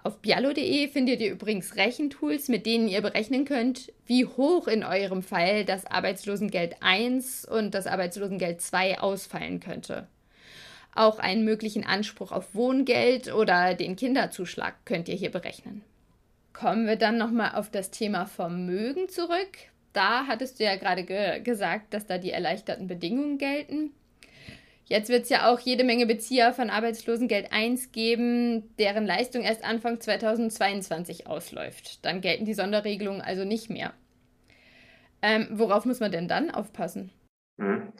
Auf 0.05 0.19
bialo.de 0.19 0.89
findet 0.89 1.23
ihr 1.23 1.33
übrigens 1.33 1.77
Rechentools, 1.77 2.49
mit 2.49 2.67
denen 2.67 2.89
ihr 2.89 3.01
berechnen 3.01 3.47
könnt, 3.47 3.91
wie 4.05 4.27
hoch 4.27 4.69
in 4.69 4.85
eurem 4.85 5.23
Fall 5.23 5.65
das 5.65 5.87
Arbeitslosengeld 5.87 6.77
1 6.83 7.47
und 7.47 7.73
das 7.73 7.87
Arbeitslosengeld 7.87 8.61
2 8.61 9.01
ausfallen 9.01 9.61
könnte. 9.61 10.07
Auch 10.95 11.19
einen 11.19 11.47
möglichen 11.47 11.85
Anspruch 11.85 12.33
auf 12.33 12.55
Wohngeld 12.55 13.33
oder 13.33 13.73
den 13.73 13.97
Kinderzuschlag 13.97 14.75
könnt 14.85 15.09
ihr 15.09 15.15
hier 15.15 15.31
berechnen. 15.31 15.81
Kommen 16.53 16.87
wir 16.87 16.97
dann 16.97 17.17
nochmal 17.17 17.55
auf 17.55 17.71
das 17.71 17.91
Thema 17.91 18.27
Vermögen 18.27 19.09
zurück. 19.09 19.57
Da 19.95 20.27
hattest 20.27 20.61
du 20.61 20.65
ja 20.65 20.77
gerade 20.77 21.05
ge 21.05 21.41
gesagt, 21.41 21.95
dass 21.95 22.07
da 22.07 22.19
die 22.19 22.31
erleichterten 22.31 22.89
Bedingungen 22.89 23.39
gelten. 23.39 23.95
Jetzt 24.87 25.09
wird 25.09 25.23
es 25.23 25.31
ja 25.31 25.51
auch 25.51 25.61
jede 25.61 25.83
Menge 25.83 26.07
Bezieher 26.07 26.53
von 26.53 26.69
Arbeitslosengeld 26.69 27.53
1 27.53 27.93
geben, 27.93 28.75
deren 28.79 29.07
Leistung 29.07 29.43
erst 29.43 29.65
Anfang 29.65 30.01
2022 30.01 31.27
ausläuft. 31.27 32.05
Dann 32.05 32.21
gelten 32.21 32.45
die 32.45 32.55
Sonderregelungen 32.55 33.23
also 33.23 33.45
nicht 33.45 33.71
mehr. 33.71 33.95
Ähm, 35.23 35.49
worauf 35.53 35.87
muss 35.87 36.01
man 36.01 36.13
denn 36.13 36.29
dann 36.29 36.51
aufpassen? 36.51 37.11
Mhm. 37.57 37.93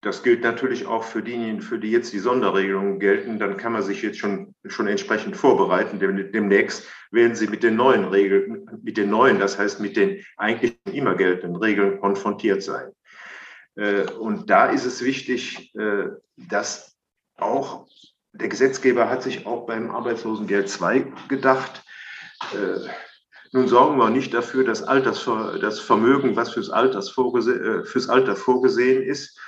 Das 0.00 0.24
gilt 0.24 0.42
natürlich 0.42 0.86
auch 0.86 1.04
für 1.04 1.22
diejenigen, 1.22 1.60
für 1.60 1.78
die 1.78 1.92
jetzt 1.92 2.12
die 2.12 2.18
Sonderregelungen 2.18 2.98
gelten. 2.98 3.38
Dann 3.38 3.56
kann 3.56 3.72
man 3.72 3.82
sich 3.82 4.02
jetzt 4.02 4.18
schon, 4.18 4.52
schon 4.66 4.88
entsprechend 4.88 5.36
vorbereiten. 5.36 6.00
Demnächst 6.00 6.88
werden 7.12 7.36
Sie 7.36 7.46
mit 7.46 7.62
den 7.62 7.76
neuen 7.76 8.06
Regeln, 8.06 8.66
mit 8.82 8.96
den 8.96 9.10
neuen, 9.10 9.38
das 9.38 9.58
heißt 9.58 9.78
mit 9.80 9.96
den 9.96 10.24
eigentlich 10.36 10.76
immer 10.92 11.14
geltenden 11.14 11.54
Regeln 11.54 12.00
konfrontiert 12.00 12.64
sein. 12.64 12.90
Äh, 13.76 14.04
und 14.12 14.50
da 14.50 14.66
ist 14.66 14.84
es 14.84 15.02
wichtig, 15.02 15.74
äh, 15.74 16.08
dass 16.36 16.96
auch 17.36 17.86
der 18.32 18.48
Gesetzgeber 18.48 19.10
hat 19.10 19.22
sich 19.22 19.46
auch 19.46 19.66
beim 19.66 19.90
Arbeitslosengeld 19.90 20.68
2 20.68 21.12
gedacht. 21.28 21.82
Äh, 22.54 22.88
nun 23.52 23.68
sorgen 23.68 23.98
wir 23.98 24.08
nicht 24.08 24.32
dafür, 24.32 24.64
dass 24.64 24.82
Alters, 24.82 25.28
das 25.60 25.78
Vermögen, 25.78 26.36
was 26.36 26.54
fürs, 26.54 26.70
Alters 26.70 27.10
fürs 27.10 28.08
Alter 28.08 28.34
vorgesehen 28.34 29.02
ist, 29.02 29.38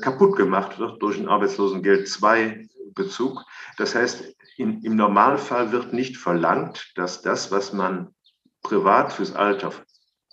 kaputt 0.00 0.34
gemacht 0.36 0.80
wird 0.80 1.00
durch 1.00 1.16
einen 1.16 1.28
Arbeitslosengeld 1.28 2.08
2 2.08 2.66
Bezug. 2.92 3.44
Das 3.76 3.94
heißt, 3.94 4.34
in, 4.56 4.82
im 4.82 4.96
Normalfall 4.96 5.70
wird 5.70 5.92
nicht 5.92 6.16
verlangt, 6.16 6.90
dass 6.96 7.22
das, 7.22 7.52
was 7.52 7.72
man 7.72 8.12
privat 8.62 9.12
fürs 9.12 9.32
Alter 9.32 9.72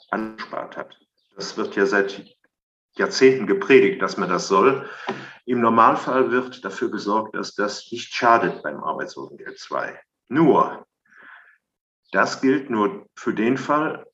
anspart 0.09 0.75
hat, 0.75 0.97
das 1.35 1.55
wird 1.55 1.75
ja 1.75 1.85
seit 1.85 2.36
Jahrzehnten 2.99 3.47
gepredigt, 3.47 4.01
dass 4.01 4.17
man 4.17 4.29
das 4.29 4.47
soll. 4.47 4.89
Im 5.45 5.61
Normalfall 5.61 6.31
wird 6.31 6.65
dafür 6.65 6.91
gesorgt, 6.91 7.35
dass 7.35 7.55
das 7.55 7.91
nicht 7.91 8.13
schadet 8.13 8.63
beim 8.63 8.83
Arbeitslosengeld 8.83 9.57
2. 9.57 9.99
Nur, 10.29 10.85
das 12.11 12.41
gilt 12.41 12.69
nur 12.69 13.07
für 13.15 13.33
den 13.33 13.57
Fall, 13.57 14.05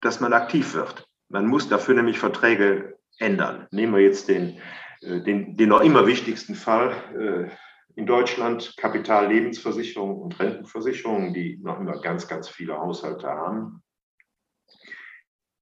dass 0.00 0.20
man 0.20 0.32
aktiv 0.32 0.74
wird. 0.74 1.06
Man 1.28 1.46
muss 1.46 1.68
dafür 1.68 1.94
nämlich 1.94 2.18
Verträge 2.18 2.98
ändern. 3.18 3.66
Nehmen 3.70 3.94
wir 3.94 4.02
jetzt 4.02 4.28
den, 4.28 4.60
äh, 5.02 5.20
den, 5.20 5.56
den 5.56 5.68
noch 5.68 5.80
immer 5.80 6.06
wichtigsten 6.06 6.54
Fall 6.54 6.94
äh, 7.18 7.56
in 7.96 8.06
Deutschland, 8.06 8.74
Kapitallebensversicherung 8.76 10.20
und 10.20 10.38
Rentenversicherung, 10.40 11.34
die 11.34 11.58
noch 11.62 11.78
immer 11.78 12.00
ganz, 12.00 12.26
ganz 12.28 12.48
viele 12.48 12.78
Haushalte 12.78 13.28
haben 13.28 13.82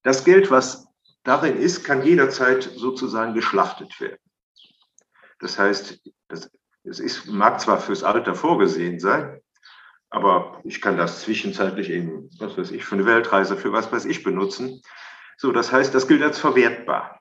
Das 0.02 0.25
Geld, 0.25 0.50
was 0.50 0.88
darin 1.25 1.56
ist, 1.56 1.84
kann 1.84 2.04
jederzeit 2.04 2.62
sozusagen 2.62 3.34
geschlachtet 3.34 4.00
werden. 4.00 4.20
Das 5.40 5.58
heißt, 5.58 6.00
es 6.84 7.00
ist, 7.00 7.26
mag 7.26 7.60
zwar 7.60 7.80
fürs 7.80 8.02
Alter 8.02 8.34
vorgesehen 8.34 8.98
sein, 8.98 9.40
aber 10.10 10.60
ich 10.64 10.80
kann 10.80 10.96
das 10.96 11.22
zwischenzeitlich 11.22 11.90
eben, 11.90 12.30
was 12.38 12.56
weiß 12.56 12.70
ich, 12.70 12.84
für 12.84 12.94
eine 12.94 13.06
Weltreise, 13.06 13.56
für 13.56 13.72
was 13.72 13.92
weiß 13.92 14.06
ich 14.06 14.22
benutzen. 14.22 14.82
So, 15.37 15.52
das 15.52 15.70
heißt, 15.70 15.94
das 15.94 16.08
gilt 16.08 16.22
als 16.22 16.38
verwertbar. 16.38 17.20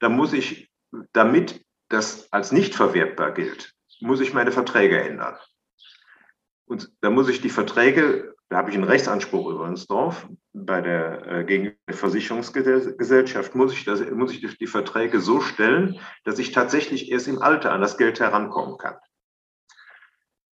Da 0.00 0.08
muss 0.08 0.32
ich, 0.32 0.70
damit 1.12 1.64
das 1.88 2.32
als 2.32 2.52
nicht 2.52 2.74
verwertbar 2.74 3.32
gilt, 3.32 3.74
muss 4.00 4.20
ich 4.20 4.32
meine 4.32 4.52
Verträge 4.52 5.00
ändern. 5.00 5.38
Und 6.66 6.92
da 7.00 7.10
muss 7.10 7.28
ich 7.28 7.40
die 7.40 7.50
Verträge, 7.50 8.34
da 8.50 8.56
habe 8.56 8.70
ich 8.70 8.76
einen 8.76 8.84
Rechtsanspruch 8.84 9.48
übrigens 9.48 9.86
drauf, 9.86 10.28
bei 10.52 10.80
der 10.80 11.26
äh, 11.26 11.44
gegenüber 11.44 11.76
der 11.88 11.96
Versicherungsgesellschaft 11.96 13.54
muss 13.54 13.72
ich, 13.72 13.84
das, 13.84 14.00
muss 14.10 14.32
ich 14.32 14.58
die 14.58 14.66
Verträge 14.66 15.20
so 15.20 15.40
stellen, 15.40 16.00
dass 16.24 16.40
ich 16.40 16.50
tatsächlich 16.50 17.12
erst 17.12 17.28
im 17.28 17.40
Alter 17.40 17.72
an 17.72 17.80
das 17.80 17.96
Geld 17.96 18.18
herankommen 18.18 18.76
kann. 18.76 18.96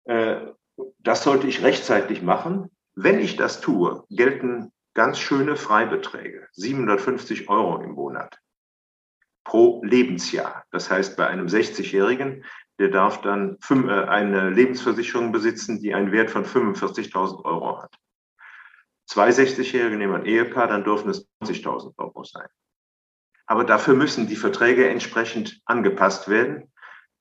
Äh, 0.03 0.51
das 0.99 1.23
sollte 1.23 1.47
ich 1.47 1.63
rechtzeitig 1.63 2.21
machen. 2.21 2.69
Wenn 2.95 3.19
ich 3.19 3.37
das 3.37 3.61
tue, 3.61 4.03
gelten 4.09 4.73
ganz 4.93 5.17
schöne 5.17 5.55
Freibeträge, 5.55 6.49
750 6.51 7.47
Euro 7.47 7.81
im 7.81 7.91
Monat 7.91 8.39
pro 9.45 9.81
Lebensjahr. 9.85 10.65
Das 10.71 10.91
heißt, 10.91 11.15
bei 11.15 11.27
einem 11.27 11.47
60-Jährigen, 11.47 12.43
der 12.79 12.89
darf 12.89 13.21
dann 13.21 13.57
äh, 13.69 14.03
eine 14.05 14.49
Lebensversicherung 14.49 15.31
besitzen, 15.31 15.79
die 15.81 15.93
einen 15.93 16.11
Wert 16.11 16.29
von 16.29 16.45
45.000 16.45 17.43
Euro 17.45 17.81
hat. 17.81 17.95
Zwei 19.07 19.29
60-Jährige 19.29 19.97
nehmen 19.97 20.15
ein 20.15 20.25
Ehepaar, 20.25 20.67
dann 20.67 20.83
dürfen 20.83 21.09
es 21.09 21.27
20.000 21.43 21.93
Euro 21.97 22.23
sein. 22.23 22.47
Aber 23.45 23.63
dafür 23.63 23.93
müssen 23.93 24.27
die 24.27 24.35
Verträge 24.35 24.89
entsprechend 24.89 25.61
angepasst 25.65 26.27
werden. 26.27 26.71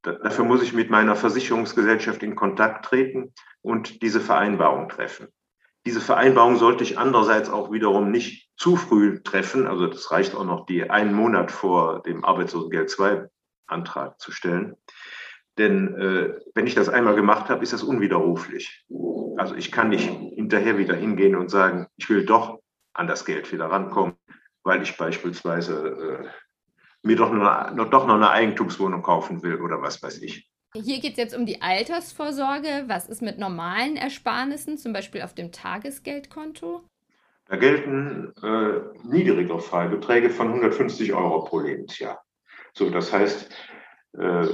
Dafür 0.02 0.44
muss 0.44 0.62
ich 0.62 0.72
mit 0.72 0.90
meiner 0.90 1.16
Versicherungsgesellschaft 1.16 2.22
in 2.22 2.34
Kontakt 2.34 2.86
treten 2.86 3.32
und 3.62 4.02
diese 4.02 4.20
Vereinbarung 4.20 4.88
treffen. 4.88 5.28
Diese 5.86 6.00
Vereinbarung 6.00 6.56
sollte 6.56 6.82
ich 6.82 6.98
andererseits 6.98 7.50
auch 7.50 7.70
wiederum 7.70 8.10
nicht 8.10 8.50
zu 8.56 8.76
früh 8.76 9.22
treffen. 9.22 9.66
Also 9.66 9.86
das 9.86 10.10
reicht 10.10 10.34
auch 10.34 10.44
noch, 10.44 10.64
die 10.64 10.88
einen 10.88 11.12
Monat 11.12 11.52
vor 11.52 12.02
dem 12.02 12.24
Arbeitslosengeld 12.24 12.88
2 12.88 13.28
Antrag 13.66 14.18
zu 14.18 14.32
stellen. 14.32 14.76
Denn 15.58 15.94
äh, 15.94 16.40
wenn 16.54 16.66
ich 16.66 16.74
das 16.74 16.88
einmal 16.88 17.14
gemacht 17.14 17.48
habe, 17.48 17.62
ist 17.62 17.72
das 17.72 17.82
unwiderruflich. 17.82 18.84
Also 19.36 19.54
ich 19.54 19.70
kann 19.70 19.88
nicht 19.88 20.08
hinterher 20.08 20.78
wieder 20.78 20.96
hingehen 20.96 21.36
und 21.36 21.50
sagen, 21.50 21.86
ich 21.96 22.08
will 22.10 22.24
doch 22.24 22.60
an 22.92 23.06
das 23.06 23.24
Geld 23.24 23.52
wieder 23.52 23.66
rankommen, 23.66 24.14
weil 24.62 24.82
ich 24.82 24.96
beispielsweise 24.96 26.22
äh, 26.24 26.28
mir 27.02 27.16
doch 27.16 27.32
noch, 27.32 27.74
noch, 27.74 27.90
doch 27.90 28.06
noch 28.06 28.14
eine 28.14 28.30
Eigentumswohnung 28.30 29.02
kaufen 29.02 29.42
will 29.42 29.60
oder 29.60 29.80
was 29.82 30.02
weiß 30.02 30.22
ich. 30.22 30.48
Hier 30.74 30.98
geht 30.98 31.12
es 31.12 31.18
jetzt 31.18 31.36
um 31.36 31.46
die 31.46 31.62
Altersvorsorge. 31.62 32.84
Was 32.88 33.08
ist 33.08 33.22
mit 33.22 33.38
normalen 33.38 33.96
Ersparnissen, 33.96 34.76
zum 34.76 34.92
Beispiel 34.92 35.22
auf 35.22 35.32
dem 35.32 35.52
Tagesgeldkonto? 35.52 36.82
Da 37.46 37.56
gelten 37.56 38.32
äh, 38.42 38.80
niedrigere 39.06 39.60
Freibeträge 39.60 40.30
von 40.30 40.48
150 40.48 41.12
Euro 41.12 41.44
pro 41.44 41.60
Lebensjahr. 41.60 42.24
So, 42.72 42.90
das 42.90 43.12
heißt, 43.12 43.54
äh, 44.18 44.46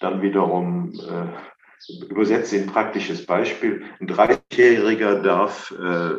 dann 0.00 0.22
wiederum 0.22 0.92
äh, 0.92 2.04
übersetze 2.08 2.56
ein 2.56 2.66
praktisches 2.66 3.26
Beispiel. 3.26 3.84
Ein 4.00 4.08
30-Jähriger 4.08 5.22
darf 5.22 5.72
äh, 5.72 6.14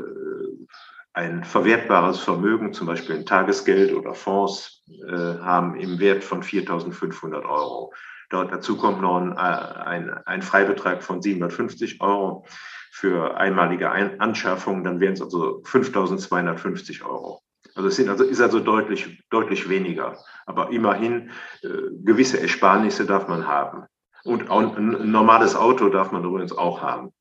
ein 1.14 1.44
verwertbares 1.44 2.20
Vermögen, 2.20 2.74
zum 2.74 2.88
Beispiel 2.88 3.16
ein 3.16 3.26
Tagesgeld 3.26 3.94
oder 3.94 4.14
Fonds, 4.14 4.84
äh, 5.08 5.12
haben 5.12 5.76
im 5.76 6.00
Wert 6.00 6.24
von 6.24 6.44
4.500 6.44 7.46
Euro. 7.46 7.94
Dort 8.30 8.52
dazu 8.52 8.76
kommt 8.76 9.02
noch 9.02 9.18
ein, 9.18 9.34
ein, 9.38 10.10
ein 10.10 10.42
Freibetrag 10.42 11.04
von 11.04 11.22
750 11.22 12.02
Euro 12.02 12.46
für 12.92 13.38
einmalige 13.38 13.92
ein 13.92 14.20
Anschaffung, 14.20 14.84
dann 14.84 15.00
wären 15.00 15.14
es 15.14 15.22
also 15.22 15.62
5.250 15.64 17.04
Euro. 17.06 17.42
Also 17.76 17.90
es 17.90 17.98
sind 17.98 18.10
also, 18.10 18.24
ist 18.24 18.42
also 18.42 18.60
deutlich, 18.60 19.22
deutlich 19.30 19.70
weniger. 19.70 20.18
Aber 20.46 20.72
immerhin, 20.72 21.32
äh, 21.62 21.68
gewisse 22.04 22.40
Ersparnisse 22.40 23.06
darf 23.06 23.28
man 23.28 23.48
haben. 23.48 23.86
Und 24.24 24.50
auch 24.50 24.76
ein 24.76 25.12
normales 25.12 25.56
Auto 25.56 25.90
darf 25.90 26.12
man 26.12 26.24
übrigens 26.24 26.58
auch 26.58 26.82
haben, 26.82 27.12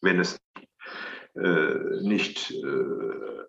wenn 0.00 0.20
es 0.20 0.38
äh, 1.34 2.02
nicht 2.02 2.52
äh, 2.52 2.64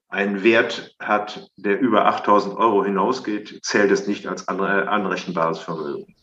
einen 0.10 0.44
Wert 0.44 0.96
hat, 1.00 1.50
der 1.56 1.80
über 1.80 2.06
8000 2.06 2.56
Euro 2.58 2.84
hinausgeht, 2.84 3.60
zählt 3.64 3.92
es 3.92 4.08
nicht 4.08 4.28
als 4.28 4.48
anrechenbares 4.48 5.60
Vermögen. 5.60 6.14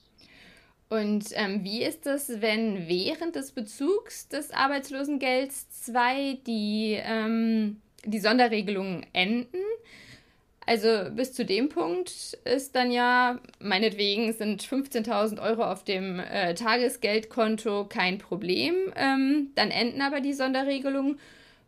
Und 0.91 1.27
ähm, 1.33 1.65
wie 1.65 1.83
ist 1.83 2.07
es, 2.07 2.41
wenn 2.41 2.89
während 2.89 3.37
des 3.37 3.53
Bezugs 3.53 4.29
des 4.29 4.51
Arbeitslosengelds 4.51 5.69
2 5.85 6.41
die, 6.47 6.99
ähm, 7.03 7.81
die 8.05 8.21
Sonderregelungen 8.21 9.07
enden? 9.13 9.59
Also 10.69 11.11
bis 11.11 11.33
zu 11.33 11.47
dem 11.47 11.71
Punkt 11.71 12.11
ist 12.45 12.77
dann 12.77 12.91
ja, 12.91 13.39
meinetwegen 13.59 14.35
sind 14.35 14.63
15.000 14.63 15.41
Euro 15.41 15.65
auf 15.65 15.83
dem 15.83 16.21
äh, 16.21 16.55
Tagesgeldkonto 16.55 17.87
kein 17.87 18.19
Problem. 18.19 18.75
Ähm, 18.95 19.49
dann 19.55 19.71
enden 19.71 20.03
aber 20.03 20.21
die 20.21 20.35
Sonderregelungen. 20.35 21.19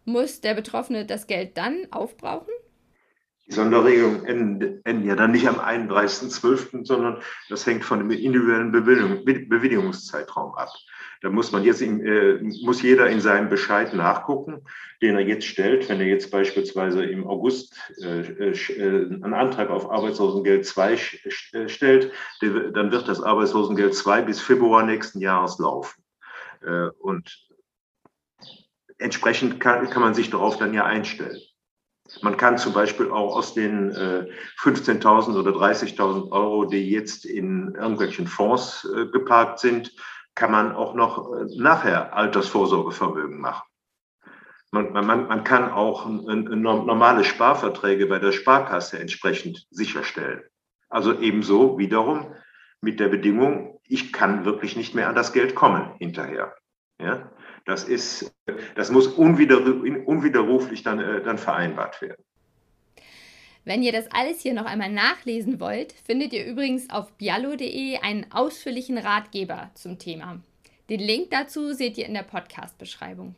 Muss 0.04 0.42
der 0.42 0.52
Betroffene 0.52 1.06
das 1.06 1.26
Geld 1.26 1.56
dann 1.56 1.86
aufbrauchen? 1.90 2.52
Die 3.46 3.54
Sonderregelungen 3.54 4.26
enden, 4.26 4.80
enden 4.84 5.08
ja 5.08 5.16
dann 5.16 5.30
nicht 5.30 5.48
am 5.48 5.58
31.12., 5.58 6.84
sondern 6.84 7.22
das 7.48 7.64
hängt 7.64 7.86
von 7.86 8.00
dem 8.00 8.10
individuellen 8.10 8.70
Bewilligungszeitraum 8.70 10.54
ab. 10.56 10.74
Da 11.22 11.28
muss 11.28 11.52
man 11.52 11.64
jetzt, 11.64 11.82
in, 11.82 12.04
äh, 12.04 12.40
muss 12.62 12.80
jeder 12.80 13.08
in 13.08 13.20
seinem 13.20 13.50
Bescheid 13.50 13.92
nachgucken, 13.92 14.62
den 15.02 15.16
er 15.16 15.20
jetzt 15.20 15.46
stellt. 15.46 15.88
Wenn 15.88 16.00
er 16.00 16.06
jetzt 16.06 16.30
beispielsweise 16.30 17.04
im 17.04 17.26
August 17.26 17.76
äh, 18.02 18.20
äh, 18.20 19.06
einen 19.06 19.34
Antrag 19.34 19.68
auf 19.68 19.90
Arbeitslosengeld 19.90 20.64
2 20.64 20.92
äh, 20.92 21.68
stellt, 21.68 22.12
der, 22.40 22.70
dann 22.70 22.90
wird 22.90 23.06
das 23.06 23.22
Arbeitslosengeld 23.22 23.94
2 23.94 24.22
bis 24.22 24.40
Februar 24.40 24.82
nächsten 24.82 25.20
Jahres 25.20 25.58
laufen. 25.58 26.02
Äh, 26.62 26.88
und 27.00 27.50
entsprechend 28.96 29.60
kann, 29.60 29.90
kann 29.90 30.02
man 30.02 30.14
sich 30.14 30.30
darauf 30.30 30.56
dann 30.56 30.72
ja 30.72 30.86
einstellen. 30.86 31.40
Man 32.22 32.36
kann 32.36 32.58
zum 32.58 32.72
Beispiel 32.72 33.10
auch 33.10 33.36
aus 33.36 33.54
den 33.54 33.90
äh, 33.90 34.26
15.000 34.62 35.38
oder 35.38 35.52
30.000 35.52 36.32
Euro, 36.32 36.64
die 36.64 36.90
jetzt 36.90 37.24
in 37.24 37.74
irgendwelchen 37.74 38.26
Fonds 38.26 38.88
äh, 38.96 39.06
geparkt 39.06 39.60
sind, 39.60 39.92
kann 40.34 40.50
man 40.50 40.74
auch 40.74 40.94
noch 40.94 41.32
äh, 41.32 41.46
nachher 41.56 42.14
Altersvorsorgevermögen 42.14 43.40
machen. 43.40 43.62
Man, 44.72 44.92
man, 44.92 45.26
man 45.26 45.44
kann 45.44 45.72
auch 45.72 46.06
normale 46.06 47.24
Sparverträge 47.24 48.06
bei 48.06 48.20
der 48.20 48.30
Sparkasse 48.30 49.00
entsprechend 49.00 49.66
sicherstellen. 49.70 50.42
Also 50.88 51.18
ebenso 51.18 51.78
wiederum 51.78 52.34
mit 52.80 53.00
der 53.00 53.08
Bedingung, 53.08 53.80
ich 53.84 54.12
kann 54.12 54.44
wirklich 54.44 54.76
nicht 54.76 54.94
mehr 54.94 55.08
an 55.08 55.16
das 55.16 55.32
Geld 55.32 55.56
kommen 55.56 55.94
hinterher. 55.98 56.54
Ja? 57.00 57.32
Das, 57.64 57.84
ist, 57.84 58.32
das 58.76 58.90
muss 58.90 59.08
unwiderruflich 59.08 60.82
dann, 60.82 61.00
äh, 61.00 61.22
dann 61.22 61.38
vereinbart 61.38 62.00
werden. 62.00 62.24
Wenn 63.64 63.82
ihr 63.82 63.92
das 63.92 64.10
alles 64.10 64.40
hier 64.40 64.54
noch 64.54 64.64
einmal 64.64 64.90
nachlesen 64.90 65.60
wollt, 65.60 65.92
findet 65.92 66.32
ihr 66.32 66.46
übrigens 66.46 66.88
auf 66.88 67.12
biallo.de 67.12 67.98
einen 67.98 68.30
ausführlichen 68.32 68.96
Ratgeber 68.96 69.70
zum 69.74 69.98
Thema. 69.98 70.40
Den 70.88 71.00
Link 71.00 71.30
dazu 71.30 71.72
seht 71.72 71.98
ihr 71.98 72.06
in 72.06 72.14
der 72.14 72.22
Podcast-Beschreibung. 72.22 73.34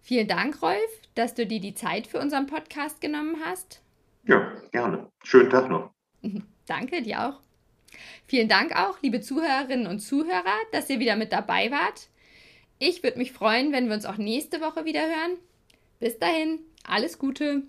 Vielen 0.00 0.26
Dank, 0.26 0.60
Rolf, 0.62 1.00
dass 1.14 1.34
du 1.34 1.46
dir 1.46 1.60
die 1.60 1.74
Zeit 1.74 2.06
für 2.06 2.18
unseren 2.18 2.46
Podcast 2.46 3.00
genommen 3.00 3.36
hast. 3.44 3.82
Ja, 4.26 4.52
gerne. 4.72 5.08
Schönen 5.22 5.50
Tag 5.50 5.68
noch. 5.68 5.90
Danke 6.66 7.02
dir 7.02 7.28
auch. 7.28 7.40
Vielen 8.26 8.48
Dank 8.48 8.74
auch, 8.74 9.00
liebe 9.02 9.20
Zuhörerinnen 9.20 9.86
und 9.86 10.00
Zuhörer, 10.00 10.56
dass 10.72 10.88
ihr 10.88 10.98
wieder 10.98 11.16
mit 11.16 11.32
dabei 11.32 11.70
wart. 11.70 12.08
Ich 12.78 13.02
würde 13.02 13.18
mich 13.18 13.32
freuen, 13.32 13.72
wenn 13.72 13.86
wir 13.86 13.94
uns 13.94 14.06
auch 14.06 14.16
nächste 14.16 14.60
Woche 14.60 14.84
wieder 14.84 15.02
hören. 15.02 15.36
Bis 16.00 16.18
dahin, 16.18 16.60
alles 16.84 17.18
Gute. 17.18 17.62